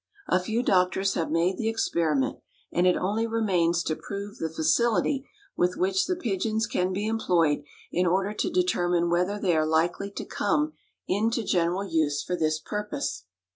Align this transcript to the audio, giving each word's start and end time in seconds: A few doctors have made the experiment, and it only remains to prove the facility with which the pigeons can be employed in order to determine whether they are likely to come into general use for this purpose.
A 0.27 0.39
few 0.39 0.63
doctors 0.63 1.13
have 1.13 1.29
made 1.29 1.59
the 1.59 1.69
experiment, 1.69 2.39
and 2.73 2.87
it 2.87 2.97
only 2.97 3.27
remains 3.27 3.83
to 3.83 3.95
prove 3.95 4.37
the 4.39 4.49
facility 4.49 5.27
with 5.55 5.77
which 5.77 6.07
the 6.07 6.15
pigeons 6.15 6.65
can 6.65 6.91
be 6.91 7.05
employed 7.05 7.63
in 7.91 8.07
order 8.07 8.33
to 8.33 8.49
determine 8.49 9.11
whether 9.11 9.37
they 9.37 9.55
are 9.55 9.63
likely 9.63 10.09
to 10.09 10.25
come 10.25 10.73
into 11.07 11.43
general 11.43 11.85
use 11.85 12.23
for 12.23 12.35
this 12.35 12.57
purpose. 12.59 13.25